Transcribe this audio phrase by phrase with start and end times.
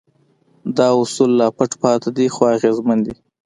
[0.77, 3.13] دا اصول لا پټ پاتې دي خو اغېزمن دي.